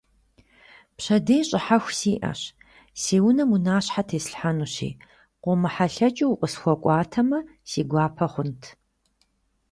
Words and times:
Пщэдей 0.95 1.43
щӀыхьэху 1.47 1.93
сиӀэщ, 1.99 2.41
си 3.01 3.15
унэм 3.27 3.49
унащхьэ 3.55 4.01
теслъхьэнущи, 4.07 4.89
къомыхьэлъэкӀыу 5.41 6.31
укъысхуэкӀуатэмэ, 6.33 7.39
си 7.69 7.81
гуапэ 7.89 8.25
хъунт. 8.31 8.61